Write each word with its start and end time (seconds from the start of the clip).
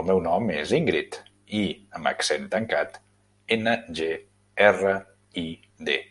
El 0.00 0.06
meu 0.06 0.22
nom 0.24 0.50
és 0.54 0.72
Íngrid: 0.78 1.18
i 1.60 1.62
amb 2.00 2.12
accent 2.14 2.50
tancat, 2.58 3.00
ena, 3.60 3.80
ge, 4.02 4.12
erra, 4.70 5.00
i, 5.48 5.50
de. 5.92 6.02